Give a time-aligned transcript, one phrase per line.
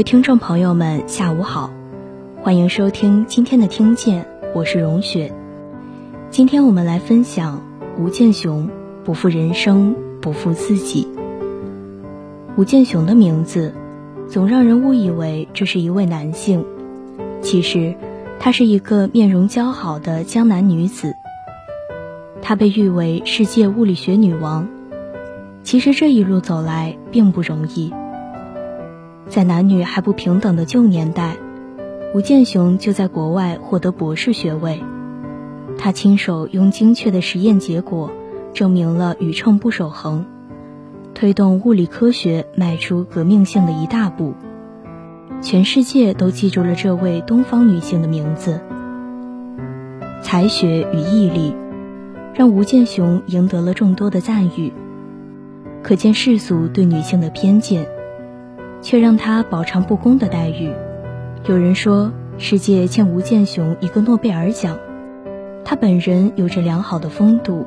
[0.00, 1.70] 位听众朋友们，下午好，
[2.40, 5.30] 欢迎收听今天的听见，我是荣雪。
[6.30, 7.60] 今天我们来分享
[7.98, 8.66] 吴健雄
[9.04, 11.06] 《不负人生，不负自己》。
[12.56, 13.74] 吴健雄的名字，
[14.26, 16.64] 总让人误以为这是一位男性，
[17.42, 17.94] 其实，
[18.38, 21.14] 她是一个面容姣好的江南女子。
[22.40, 24.66] 她被誉为世界物理学女王。
[25.62, 27.92] 其实这一路走来并不容易。
[29.30, 31.36] 在男女还不平等的旧年代，
[32.12, 34.82] 吴健雄就在国外获得博士学位。
[35.78, 38.10] 他亲手用精确的实验结果
[38.52, 40.26] 证明了宇称不守恒，
[41.14, 44.34] 推动物理科学迈出革命性的一大步。
[45.40, 48.60] 全世界都记住了这位东方女性的名字。
[50.22, 51.54] 才学与毅力，
[52.34, 54.72] 让吴健雄赢得了众多的赞誉。
[55.84, 57.86] 可见世俗对女性的偏见，
[58.82, 60.72] 却让她饱尝不公的待遇。
[61.46, 64.76] 有人说，世界欠吴健雄一个诺贝尔奖。
[65.64, 67.66] 他本人有着良好的风度，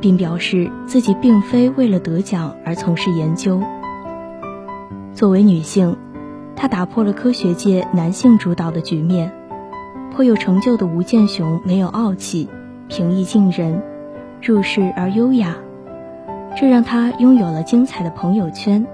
[0.00, 3.60] 并表示自己并非为了得奖而从事研究。
[5.12, 5.96] 作为女性，
[6.56, 9.32] 她打破了科学界男性主导的局面。
[10.14, 12.48] 颇有成就的吴健雄没有傲气，
[12.88, 13.82] 平易近人，
[14.42, 15.54] 入世而优雅。
[16.56, 18.84] 这让他拥有了精彩的朋友圈。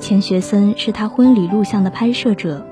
[0.00, 2.66] 钱学森是他婚礼录像的拍摄者，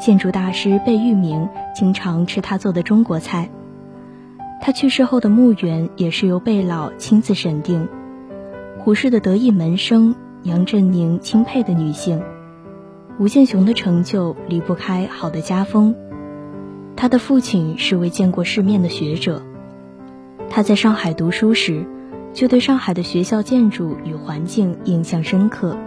[0.00, 3.50] 建筑大师贝聿铭经常吃他做的中国菜。
[4.62, 7.86] 他去世后的墓园也是由贝老亲自审定。
[8.78, 12.22] 胡适的得意门生，杨振宁钦佩的女性，
[13.18, 15.94] 吴健雄的成就离不开好的家风。
[16.96, 19.42] 他的父亲是位见过世面的学者，
[20.48, 21.86] 他在上海读书时。
[22.32, 25.78] 就对上海的学校建筑与环境印象深刻。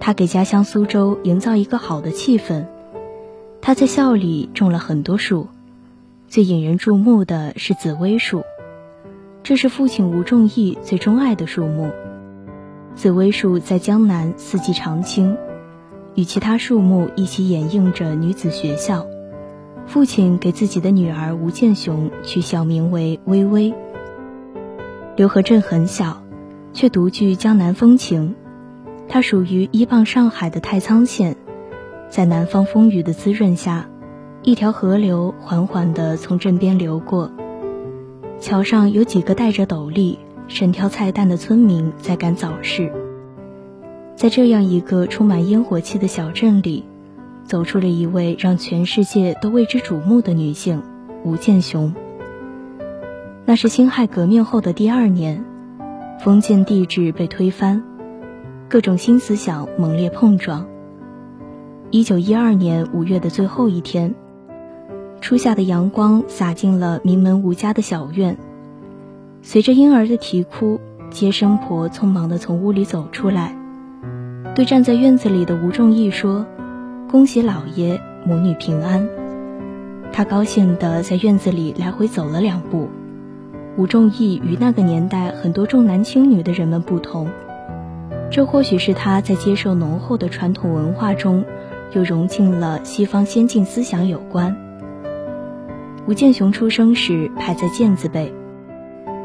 [0.00, 2.64] 他给家乡苏州营造一个好的气氛。
[3.60, 5.46] 他在校里种了很多树，
[6.26, 8.42] 最引人注目的是紫薇树，
[9.42, 11.90] 这是父亲吴仲义最钟爱的树木。
[12.94, 15.36] 紫薇树在江南四季常青，
[16.14, 19.06] 与其他树木一起掩映着女子学校。
[19.86, 23.74] 父亲给自己的女儿吴建雄取小名为微微。
[25.16, 26.22] 刘和镇很小，
[26.72, 28.34] 却独具江南风情。
[29.12, 31.36] 它属于依傍上海的太仓县，
[32.08, 33.88] 在南方风雨的滋润下，
[34.44, 37.28] 一条河流缓缓地从镇边流过。
[38.38, 40.16] 桥上有几个戴着斗笠、
[40.46, 42.92] 身挑菜担的村民在赶早市。
[44.14, 46.84] 在这样一个充满烟火气的小镇里，
[47.42, 50.80] 走出了一位让全世界都为之瞩目的女性——
[51.26, 51.92] 吴健雄。
[53.44, 55.44] 那是辛亥革命后的第二年，
[56.20, 57.82] 封建帝制被推翻，
[58.70, 60.64] 各种新思想猛烈碰撞。
[61.90, 64.14] 一九一二年五月的最后一天，
[65.20, 68.38] 初夏的阳光洒进了名门吴家的小院，
[69.42, 70.78] 随着婴儿的啼哭，
[71.10, 73.56] 接生婆匆忙地从屋里走出来，
[74.54, 76.46] 对站在院子里的吴仲义说
[77.10, 79.04] ：“恭喜老爷，母女平安。”
[80.14, 82.88] 他高兴地在院子里来回走了两步。
[83.76, 87.26] 吴仲义与那个年代很多重男轻女的人们不同，
[88.30, 91.44] 这或许是他在接受浓厚的传统文化中，
[91.92, 94.56] 又融进了西方先进思想有关。
[96.06, 98.32] 吴健雄出生时排在健字辈，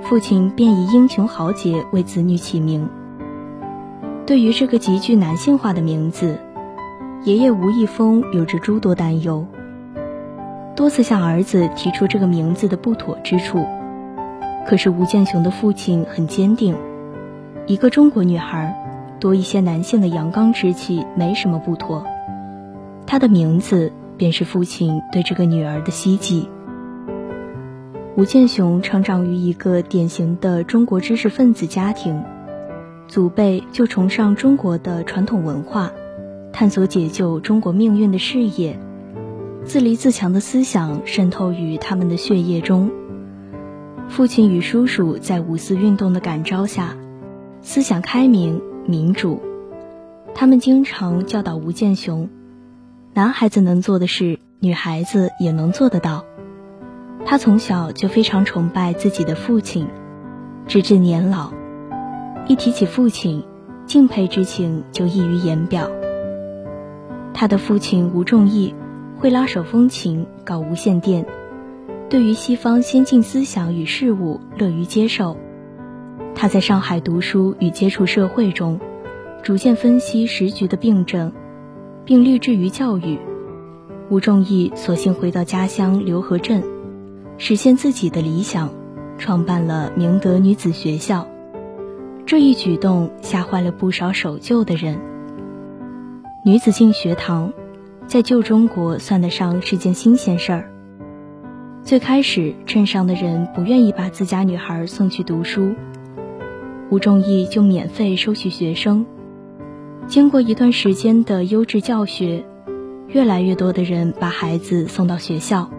[0.02, 2.90] 父亲便以英雄豪杰为子女起名。
[4.26, 6.40] 对于这个极具男性化的名字，
[7.24, 9.46] 爷爷吴义峰有着诸多担忧，
[10.76, 13.68] 多次向儿子提出这个名字的不妥之处。
[14.68, 16.76] 可是吴健雄的父亲很坚定，
[17.68, 18.76] 一个中国女孩，
[19.26, 22.06] 多一些男性的阳刚之气没什么不妥。
[23.08, 26.48] 他的名字便是父亲对这个女儿的希冀。
[28.16, 32.22] 吴健雄成长于一个典型的中国知识分子家庭，
[33.08, 35.92] 祖辈就崇尚中国的传统文化，
[36.54, 38.78] 探索解救中国命运的事业，
[39.64, 42.92] 自立自强的思想渗透于他们的血液中。
[44.08, 46.96] 父亲与叔叔在五四运动的感召下，
[47.64, 49.42] 思想开明、民主。
[50.34, 52.30] 他们经常教导吴健雄
[53.14, 56.26] ：“男孩子能做的事，女孩子也能做得到。”
[57.26, 59.88] 他从小就非常崇拜自己的父亲，
[60.68, 61.52] 直至年老，
[62.48, 63.44] 一提起父亲，
[63.86, 65.90] 敬佩之情就溢于言表。
[67.34, 68.76] 他的父亲吴仲义
[69.18, 71.26] 会拉手风琴，搞无线电。
[72.10, 75.38] 对于西方先进思想与事物乐于接受，
[76.36, 78.80] 他在上海读书与接触社会中，
[79.42, 81.32] 逐渐分析时局的病症，
[82.04, 83.18] 并立志于教育，
[84.10, 86.62] 吴仲义索性回到家乡刘河镇，
[87.38, 88.70] 实现自己的理想，
[89.18, 91.26] 创办了明德女子学校。
[92.26, 95.00] 这一举动吓坏了不少守旧的人。
[96.44, 97.54] 女子进学堂，
[98.08, 100.70] 在旧中国算得上是件新鲜事儿。
[101.82, 105.76] 最开始，镇上的人不愿意把自家女孩送去读书，
[106.92, 109.06] 吴仲义就免费收取学生。
[110.08, 112.46] 经过一段时间的优质教学，
[113.08, 115.70] 越来越多的人把孩子送到学校。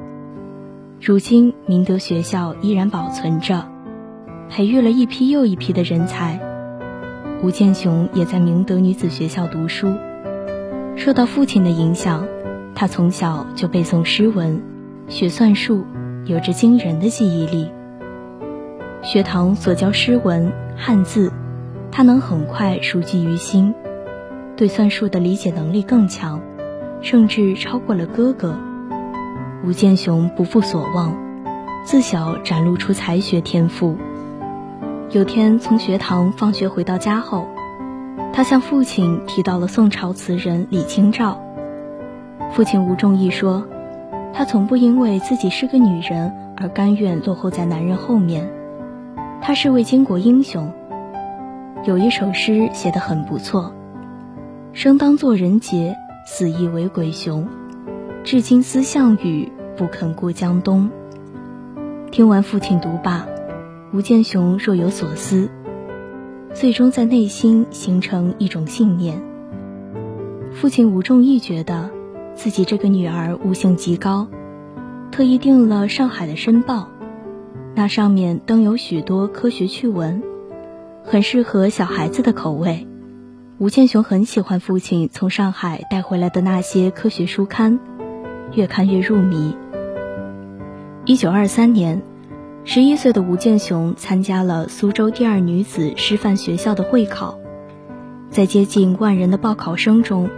[1.01, 3.69] 如今，明德学校依然保存着。
[4.49, 6.41] 培育了一批又一批的人才，
[7.43, 9.93] 吴建雄也在明德女子学校读书。
[10.97, 12.27] 受到父亲的影响，
[12.75, 14.61] 他从小就背诵诗文，
[15.09, 15.85] 学算术，
[16.25, 17.71] 有着惊人的记忆力。
[19.03, 21.33] 学堂所教诗文、汉字，
[21.91, 23.75] 他能很快熟记于心。
[24.57, 26.41] 对算术的理解能力更强，
[27.01, 28.55] 甚至超过了哥哥。
[29.65, 31.17] 吴建雄不负所望，
[31.85, 33.97] 自小展露出才学天赋。
[35.11, 37.47] 有天从学堂放学回到家后，
[38.33, 41.43] 他向父亲提到了宋朝词人李清照。
[42.53, 43.67] 父亲吴仲义说
[44.33, 48.49] ：“他从不因为自己是个女人而甘愿落后在男人后面，
[49.41, 50.73] 他是位巾帼英雄。
[51.85, 53.75] 有一首诗写得很不错
[54.73, 55.97] ：‘生当作人杰，
[56.27, 57.47] 死亦为鬼雄。
[58.25, 60.91] 至今思项羽，不肯过江东。’”
[62.11, 63.27] 听完父亲读罢。
[63.93, 65.49] 吴建雄若有所思，
[66.53, 69.23] 最终在内心形成一种信念。
[70.53, 71.89] 父亲吴仲义觉得，
[72.35, 74.27] 自己这个女儿悟性极高，
[75.13, 76.75] 特意订了上海的《申报》，
[77.79, 80.23] 那上面登有许多科学趣闻，
[81.05, 82.89] 很适合小孩子的口味。
[83.59, 87.79] 吴建雄很喜欢父亲从上海带回来的那些科学书刊，
[88.55, 89.55] 越看越入迷。
[91.05, 92.03] 一九二三年。
[92.65, 97.39] 十一岁的吴建雄参加了苏州第二女子师范学校的会考，
[98.29, 100.31] 在接近万人的报考生中，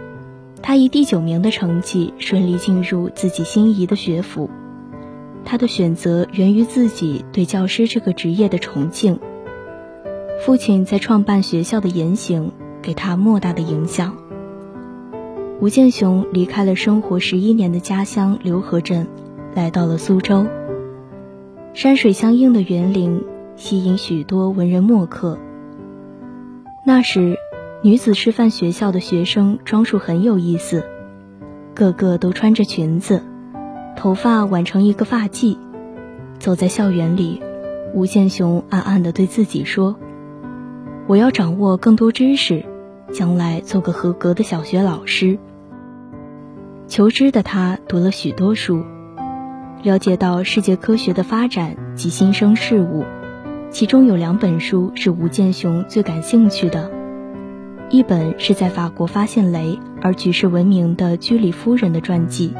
[0.61, 4.50] 他以第九名的成绩顺利进入自己心仪的学府。
[5.44, 9.19] 他的选择源于自己对教师这个职业的崇敬。
[10.44, 14.17] 父亲在创办学校的言行给他莫大的影响。
[15.61, 19.08] 吴建雄离开了生活十一年的家乡刘河镇，
[19.55, 20.46] 来到了苏州。
[21.75, 23.25] 山水相映的园林
[23.56, 25.38] 吸引许多文人墨客。
[26.87, 27.37] 那时，
[27.82, 30.85] 女子师范学校的学生装束很有意思，
[31.75, 33.23] 个个都穿着裙子，
[33.96, 35.56] 头发挽成一个发髻。
[36.38, 37.43] 走在校园里，
[37.94, 39.96] 吴建雄暗暗地对自己说
[41.08, 42.64] ：“我要掌握更多知识，
[43.12, 45.38] 将来做个合格的小学老师。”
[46.87, 48.85] 求知的他读了许多书。
[49.82, 53.05] 了解到世界科学的发展及新生事物，
[53.70, 56.90] 其中有两本书是吴建雄最感兴趣的，
[57.88, 62.52] 一本是在法国发现镭而举世闻名的居里夫人的传记，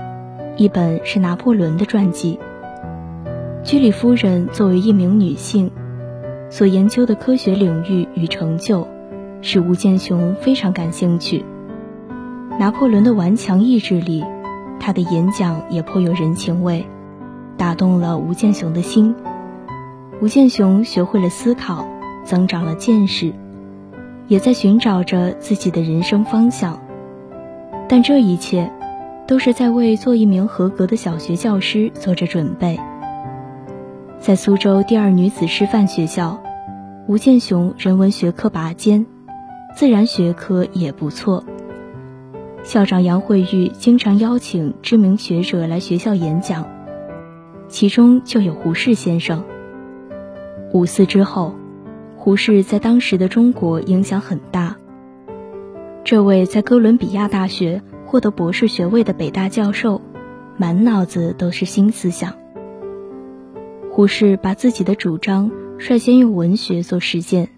[0.59, 2.37] 一本是拿破仑的传记。
[3.62, 5.71] 居里夫人作为一名女性，
[6.50, 8.85] 所研究的科学领域与成就，
[9.41, 11.45] 使吴建雄非常感兴趣。
[12.59, 14.25] 拿破仑的顽强意志力，
[14.81, 16.85] 他的演讲也颇有人情味。
[17.57, 19.15] 打动了吴建雄的心，
[20.21, 21.87] 吴建雄学会了思考，
[22.25, 23.33] 增长了见识，
[24.27, 26.81] 也在寻找着自己的人生方向。
[27.88, 28.73] 但这一切，
[29.28, 32.80] 都是在为做一名合格的小学教师做着准备。
[34.18, 36.42] 在苏州第二女子师范学校，
[37.06, 39.04] 吴建雄人文学科拔尖，
[39.76, 41.44] 自然学科也不错。
[42.64, 46.66] 校长杨惠玉经常邀请知名学者来学校演讲。
[47.68, 49.44] 其中就有胡适先生。
[50.73, 51.54] 五四之后，
[52.16, 54.75] 胡适在当时的中国影响很大。
[56.02, 60.00] 这位在哥伦比亚大学获得博士学位的北大教授，
[60.57, 62.33] 满脑子都是新思想。
[63.93, 67.50] 胡适把自己的主张率先用文学做实践。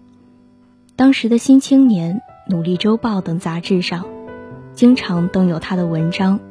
[0.97, 2.15] 当时的《新青年》
[2.53, 4.05] 《努力周报》等杂志上，
[4.73, 6.41] 经常登有他的文章。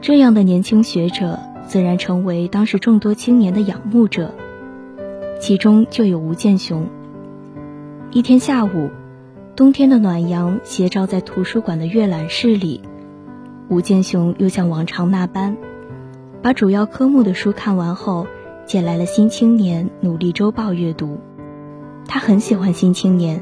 [0.00, 1.38] 这样的年轻学者。
[1.66, 4.32] 自然成为当时众多青年的仰慕者，
[5.38, 6.86] 其中就有吴建雄。
[8.10, 8.88] 一天下午，
[9.58, 12.80] 冬天的暖阳斜照在图书馆的阅览室里，
[13.68, 15.56] 吴建雄又像往常那般，
[16.40, 18.28] 把主要科目的书看完后，
[18.66, 21.18] 借来了《新青年》《努力周报》阅读。
[22.06, 23.40] 他很喜欢《新青年》，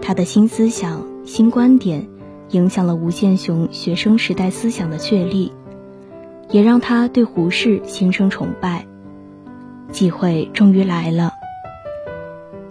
[0.00, 2.06] 他的新思想、新观点，
[2.50, 5.50] 影响了吴建雄学生时代思想的确立，
[6.48, 8.86] 也让他对胡适心生崇拜。
[9.90, 11.32] 机会终于来了。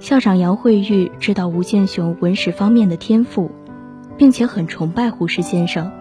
[0.04, 3.52] 校长杨惠玉知道吴建雄文史方面的天赋，
[4.18, 5.92] 并且很崇拜胡适先生，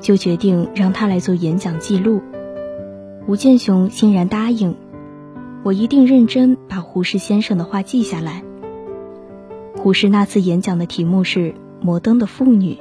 [0.00, 2.22] 就决定让他来做演讲记录。
[3.26, 4.76] 吴建雄欣然答应
[5.62, 8.42] ：“我一定认真把胡适先生的话记下来。”
[9.76, 11.50] 胡适那次演讲的题目是
[11.82, 12.78] 《摩登的妇女》，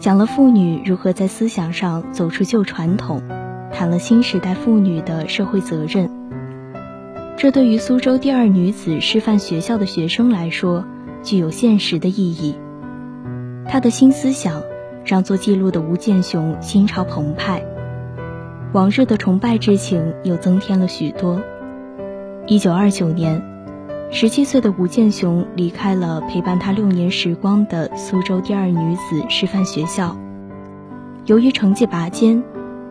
[0.00, 3.22] 讲了妇女如何在思想上走出旧传统，
[3.72, 6.10] 谈了新时代妇女的社会责任。
[7.40, 10.84] 这对于苏州第二女子师范学校的学生来说，
[11.22, 12.54] 具有现实的意义。
[13.66, 14.62] 他的新思想
[15.06, 17.64] 让做记录的吴建雄心潮澎湃，
[18.74, 21.40] 往日的崇拜之情又增添了许多。
[22.46, 23.42] 一九二九年。
[24.10, 30.14] 十七岁的吴建雄离开了陪伴他六年时光的苏州第二女子师范学校。
[31.24, 32.42] 由于成绩拔尖，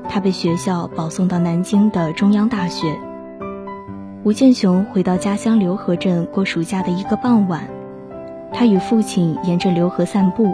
[0.10, 2.98] 他被学校保送到南京的中央大学。
[4.22, 7.70] 吴建雄回到家乡刘河镇过暑假的一个傍晚，
[8.52, 10.54] 他与父亲沿着刘河散步，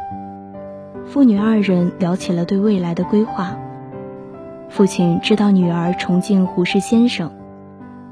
[1.08, 3.58] 父女二人聊起了对未来的规划。
[4.70, 7.32] 父亲知道女儿崇敬胡适先生。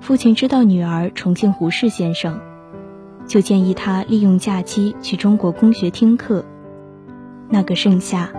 [0.01, 2.39] 父亲知道女儿崇敬胡适先生，
[3.27, 6.43] 就建议他利用假期去中国公学听课。
[7.47, 8.31] 那个盛夏，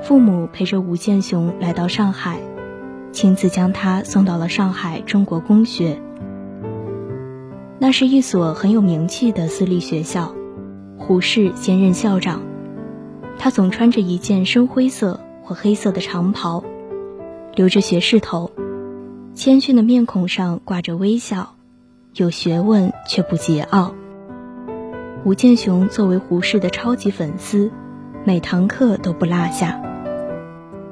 [0.00, 2.38] 父母陪着吴建雄来到上海，
[3.12, 6.00] 亲自将他送到了上海中国公学。
[7.80, 10.34] 那是一所很有名气的私立学校，
[10.96, 12.42] 胡适兼任校长。
[13.38, 16.64] 他总穿着一件深灰色或黑色的长袍，
[17.54, 18.50] 留着学士头。
[19.32, 21.54] 谦逊的面孔上挂着微笑，
[22.14, 23.92] 有学问却不桀骜。
[25.24, 27.70] 吴建雄作为胡适的超级粉丝，
[28.24, 29.80] 每堂课都不落下。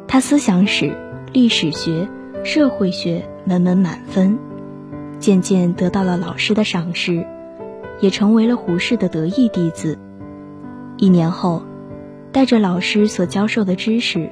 [0.06, 0.96] 他思想史、
[1.32, 2.08] 历史学、
[2.44, 4.38] 社会学门门满分，
[5.18, 7.26] 渐渐得到了老师的赏识，
[8.00, 9.98] 也成为了胡适的得意弟子。
[10.96, 11.62] 一年后，
[12.32, 14.30] 带着老师所教授的知识，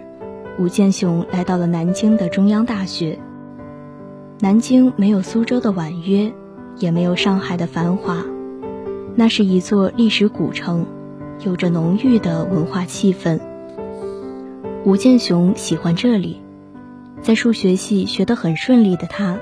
[0.58, 3.18] 吴建雄来到了南京的中央大学。
[4.40, 6.32] 南京没有苏州的婉约，
[6.78, 8.24] 也没有上海的繁华，
[9.14, 10.86] 那是一座历史古城，
[11.44, 13.40] 有着浓郁的文化气氛。
[14.84, 16.42] 吴建雄喜欢这里，
[17.22, 19.38] 在数学系学得很顺利的他，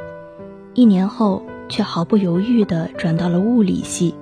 [0.75, 4.14] 一年后却毫不犹豫地转到了物理系。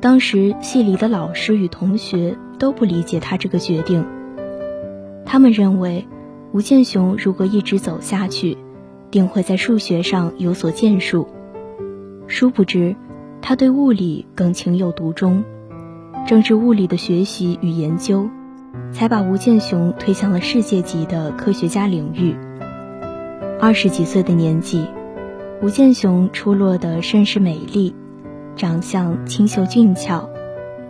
[0.00, 4.04] 当时系里的老师与同学都不理解他这个决定，
[5.24, 6.06] 他们认为
[6.52, 8.56] 吴建雄如果一直走下去。
[9.10, 11.26] 定会在数学上有所建树。
[12.26, 12.94] 殊不知，
[13.40, 15.44] 他对物理更情有独钟。
[16.26, 18.28] 正是物理的学习与研究，
[18.92, 22.36] 才把吴建雄推向了世界级的科学家领域。
[23.58, 24.86] 二十几岁的年纪，
[25.60, 27.92] 吴建雄出落得甚是美丽，
[28.54, 30.30] 长相清秀俊俏，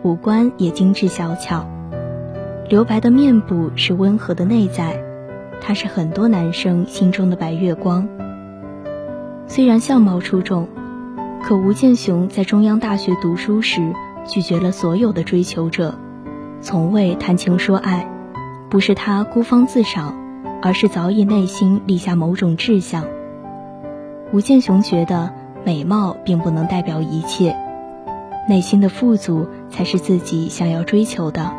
[0.02, 1.66] 五官也精致小巧，
[2.68, 5.02] 留白的面部是温和的内在。
[5.62, 8.06] 他是很多男生心中的白月光。
[9.46, 10.68] 虽然相貌出众，
[11.42, 13.94] 可吴建雄在中央大学读书时
[14.26, 15.94] 拒绝了所有的追求者，
[16.60, 18.06] 从未谈情说爱。
[18.68, 20.14] 不是他孤芳自赏，
[20.60, 23.06] 而是早已内心立下某种志向。
[24.30, 25.32] 吴建雄觉得
[25.64, 27.56] 美貌并不能代表一切，
[28.46, 31.50] 内心的富足才是自己想要追求的。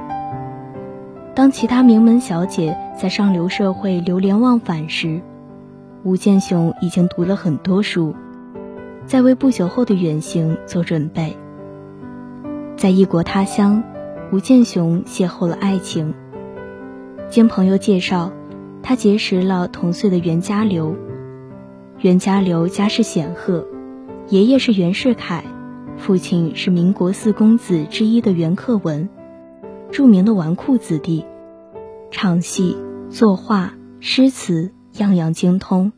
[1.34, 5.22] 当其他名门小姐在上流社会流连忘返时，
[6.04, 8.14] 吴建雄已经读了很多书，
[9.06, 11.36] 在为不久后的远行做准备。
[12.78, 13.84] 在异国他乡，
[14.32, 16.14] 吴建雄邂逅了爱情。
[17.30, 18.32] 经朋友介绍，
[18.84, 20.96] 他结识了同岁的袁家流。
[22.02, 23.68] 袁家流家世显赫，
[24.30, 25.44] 爷爷是袁世凯，
[25.98, 29.10] 父亲是民国四公子之一的袁克文。
[29.92, 31.26] 著名的纨绔子弟，
[32.10, 32.78] 唱戏、
[33.10, 35.92] 作画、诗词，样样精通，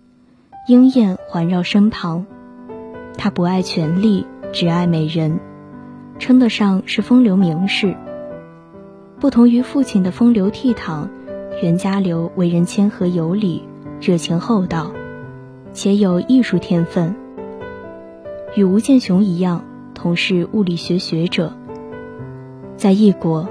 [0.67, 2.25] 莺燕环绕身旁。
[3.15, 5.39] 他不爱权力，只爱美人，
[6.17, 7.96] 称得上是风流名士。
[9.20, 11.08] 不同于父亲的风流倜傥，
[11.62, 13.62] 袁家流为人谦和有礼，
[14.00, 14.91] 热情厚道，
[15.73, 17.15] 且有艺术天分。
[18.55, 19.63] 与吴建雄一样，
[19.93, 21.53] 同是物理学学者，
[22.75, 23.47] 在异国。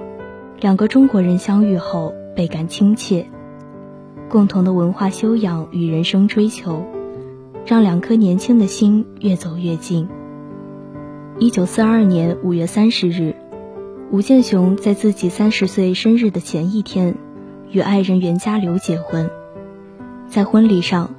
[0.61, 3.25] 两个中国人相遇后倍感亲切，
[4.29, 6.85] 共同的文化修养与人生追求，
[7.65, 10.07] 让两颗年轻的心越走越近。
[11.39, 13.35] 一九四二年五月三十日，
[14.11, 17.15] 吴建雄在自己三十岁生日的前一天，
[17.71, 19.31] 与爱人袁家柳结婚。
[20.29, 21.15] 在婚礼上，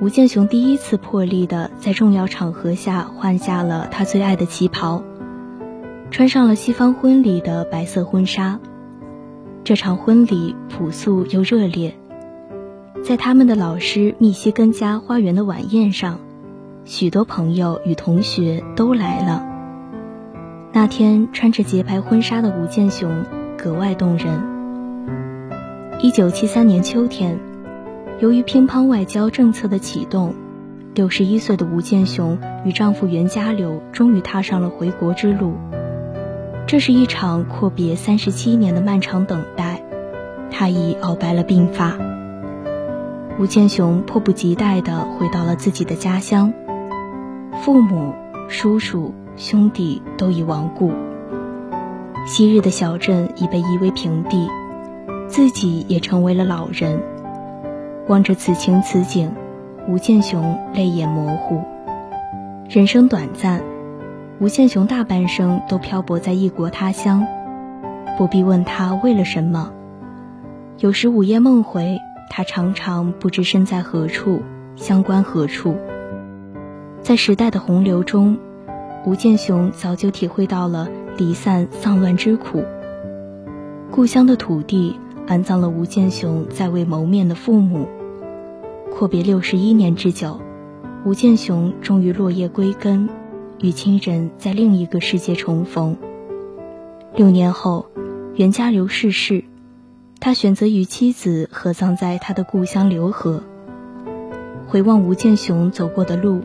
[0.00, 5.02] 吴建雄第一次破例的在重要场合下换下了他最爱的旗袍，
[6.10, 8.58] 穿上了西方婚礼的白色婚纱。
[9.62, 11.94] 这场婚礼朴素又热烈，
[13.04, 16.18] 在他们的老师密西根家花园的晚宴上，
[16.86, 19.44] 许多朋友与同学都来了。
[20.72, 23.26] 那天穿着洁白婚纱的吴建雄
[23.58, 24.40] 格外动人。
[26.00, 27.38] 一九七三年秋天，
[28.20, 30.34] 由于乒乓外交政策的启动，
[30.94, 35.54] 六十一岁的吴建雄与丈夫袁家柳终于踏上了回国之路。
[36.66, 39.82] 这是一场阔别三十七年的漫长等待，
[40.50, 41.96] 他已熬白了鬓发。
[43.38, 46.52] 吴建雄迫不及待地回到了自己的家乡，
[47.62, 48.12] 父母、
[48.48, 49.14] 叔叔。
[49.36, 50.92] 兄弟都已亡故，
[52.26, 54.50] 昔日的小镇已被夷为平地，
[55.28, 57.00] 自己也成为了老人。
[58.10, 59.30] 望着此情此景，
[59.86, 61.62] 吴建雄泪眼模糊。
[62.68, 63.62] 人生短暂，
[64.40, 67.24] 吴建雄大半生都漂泊在异国他乡，
[68.18, 69.70] 不必问他为了什么。
[70.78, 74.42] 有时午夜梦回，他常常不知身在何处，
[74.74, 75.76] 相关何处。
[77.00, 78.36] 在时代的洪流中。
[79.06, 80.86] 吴建雄早就体会到了
[81.16, 82.62] 离散丧乱之苦。
[83.90, 84.94] 故乡的土地
[85.26, 87.88] 安葬了吴建雄在未谋面的父母。
[88.92, 90.40] 阔别六十一年之久，
[91.04, 93.08] 吴建雄终于落叶归根，
[93.60, 95.96] 与亲人在另一个世界重逢。
[97.14, 97.86] 六年后，
[98.34, 99.44] 袁家刘逝世，
[100.20, 103.42] 他选择与妻子合葬在他的故乡浏河。
[104.66, 106.42] 回望吴建雄走过的路，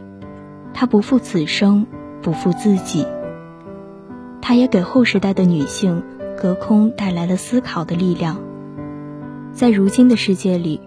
[0.73, 1.85] 他不负此生。
[2.21, 3.05] 不负自己，
[4.41, 6.01] 他也给后时代的女性
[6.35, 8.37] 隔空带来了思考的力量。
[9.53, 10.81] 在如今的世界里，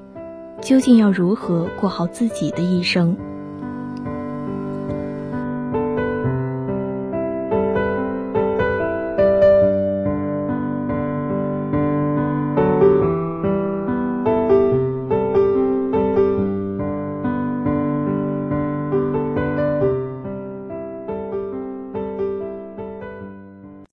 [0.61, 3.17] 究竟要如何过好自己的一生？